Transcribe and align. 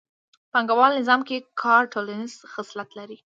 په 0.43 0.47
پانګوالي 0.53 0.95
نظام 1.01 1.21
کې 1.27 1.37
کار 1.61 1.83
ټولنیز 1.93 2.33
خصلت 2.53 2.89
لري 2.97 3.17